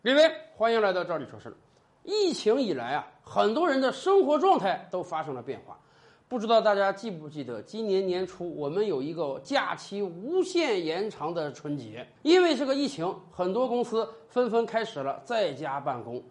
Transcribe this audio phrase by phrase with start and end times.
[0.00, 1.56] 各位，欢迎来到这里说事儿。
[2.04, 5.76] 疫情以来啊，很多人的生活状态都发生了变化。
[6.28, 16.22] 不知道大家记不记得，今年年初我们有一个假期无限延长的春节，因为这个疫情，很多公司纷纷开始了在家办公。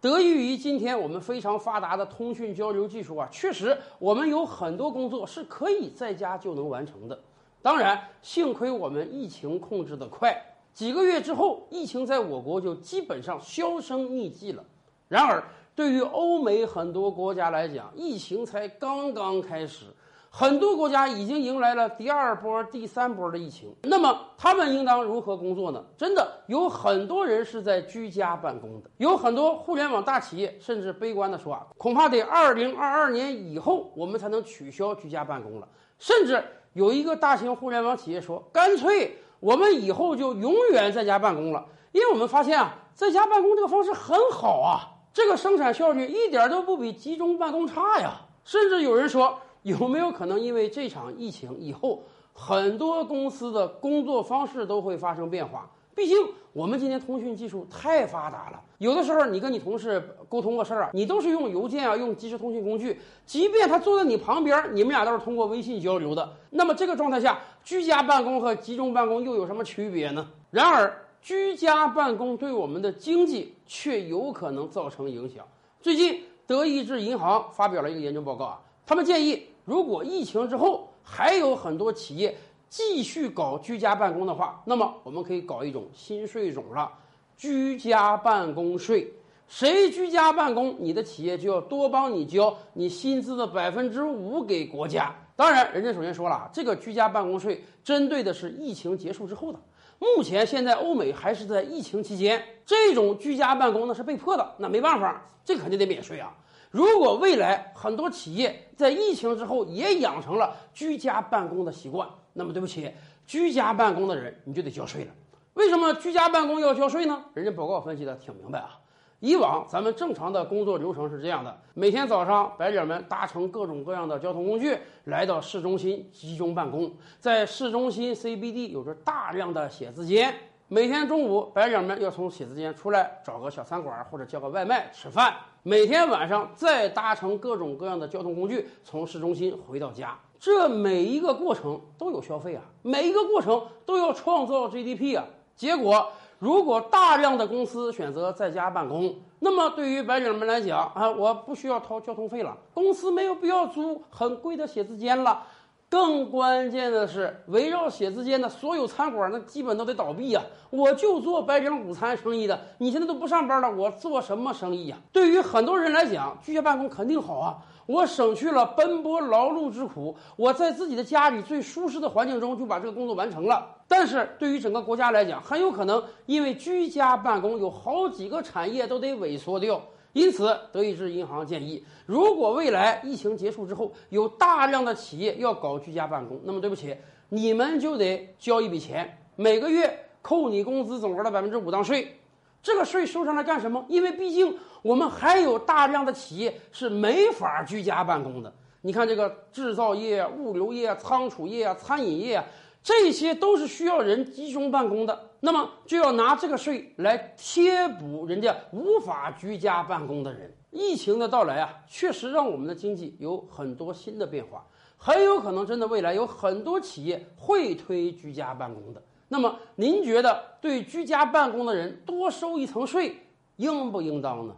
[0.00, 7.18] 得益于今天我们非常发达的通讯交流技术啊，确实我们有很多工作是可以在家就能完成的。
[7.60, 10.40] 当然，幸亏我们疫情控制得快。
[10.78, 14.62] 几个月之后，疫情在我国就基本上销声匿迹了。
[15.08, 15.42] 然而，
[15.74, 19.86] 对于欧美很多国家来讲，疫情才刚刚开始，
[20.30, 23.74] 很多国家已经迎来了第二波、第三波的疫情。
[23.82, 25.84] 那么，他们应当如何工作呢？
[25.96, 35.66] 真的有很多人是在居家办公的，有很多互联网大企业甚至悲观地说啊，恐怕得二零二二年以后，我们才能取消居家办公了。
[35.98, 36.40] 甚至
[36.74, 39.18] 有一个大型互联网企业说，干脆。
[39.40, 48.22] 我们以后就永远在家办公了，因为我们发现啊，在家办公这个方式很好啊，这个生产效率一点都不比集中办公差呀。
[48.44, 55.70] 甚至有人说，有没有可能因为这场疫情以后，很多公司的工作方式都会发生变化？
[55.98, 56.16] 毕竟
[56.52, 66.36] 我们今天通讯技术太发达了，有的时候你跟你同事沟通个事儿啊，你都是用邮件啊，用即时通讯工具，即便他坐在你旁边，你们俩都是通过微信交流的。
[66.50, 70.24] 那么这个状态下，居家办公和集中办公又有什么区别呢？
[70.52, 75.44] 然而，居家办公对我们的经济却有可能造成影响。
[75.80, 82.38] 最近，德意志银行发表了一个研究报告啊，他们建议，如果疫情之后还有很多企业。
[82.68, 86.90] 继续搞居家办公的话，那么我们可以搞一种新税种了，
[87.36, 89.12] 居家办公税。
[89.48, 95.14] 谁居家办公，你的企业就要多帮你交你薪资的百分之五给国家。
[95.34, 99.58] 当然，人家首先说了，这个居家办公税针对的是疫情结束之后的。
[99.98, 106.36] 目前现在欧美还是在疫情期间，这种居家办公呢是被迫的，那没办法，这肯定得免税啊。
[106.70, 112.90] 如果未来很多企业在疫情之后也养成了居家办公的习惯，那么对不起，
[113.26, 115.10] 居家办公的人你就得交税了。
[115.54, 117.24] 为什么居家办公要交税呢？
[117.34, 118.78] 人家报告分析的挺明白啊。
[119.20, 130.32] 以往咱们正常的工作流程是这样的：每天早上白领们搭乘各种各样的交通工具来到市中心集中办公，在市中心 CBD 有着大量的写字间。
[130.70, 140.18] 每天中午白领们要从写字间出来找个小餐馆或者叫个外卖吃饭，每天晚上再搭乘各种各样的交通工具从市中心回到家。
[140.38, 145.24] 这每一个过程都有消费啊，每一个过程都要创造 GDP 啊。
[145.56, 155.46] 结果，如果大量的公司选择在家办公，那么对于白领们来讲啊，我不需要掏交通费了，公司没有必要租很贵的写字间了。
[155.90, 160.42] 更关键的是，围绕写字间的所有餐馆，那基本都得倒闭呀！
[160.68, 164.98] 我就做白领午餐生意的，你现在都不上班了，我做什么生意呀？
[165.10, 167.56] 对于很多人来讲，居家办公肯定好啊！
[167.86, 173.66] 我省去了奔波劳碌之苦，我在自己的家里最舒适的环境中就把这个工作完成了。
[173.88, 179.80] 但是对于整个国家来讲，很有可能因为居家办公，有好几个产业都得萎缩掉。
[180.18, 186.92] 因此，德意志银行建议，如果未来疫情结束之后，有大量的企业要搞居家办公，那么对不起，
[187.28, 192.18] 你们就得交一笔钱，每个月扣你工资总额的百分之五当税。
[192.60, 193.86] 这个税收上来干什么？
[193.88, 198.52] 因为毕竟我们还有大量的企业是没法居家办公的。
[198.80, 202.42] 你看，这个制造业、物流业、仓储业、餐饮业。
[202.88, 210.50] 这些都是需要人集中办公的，那么就要拿这个税来贴补人家无法居家办公的人。
[210.70, 214.66] 疫情的到来啊，确实让我们的经济有很多新的变化，
[214.96, 219.02] 很有可能真的未来有很多企业会推居家办公的。
[219.28, 223.16] 那么您觉得对居家办公的人多收一层税，
[223.56, 224.56] 应不应当呢？